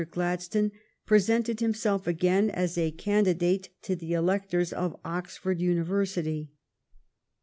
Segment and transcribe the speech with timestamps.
[0.09, 0.71] Glad stone
[1.05, 6.49] presented himself again as a candidate to the electors of Oxford University.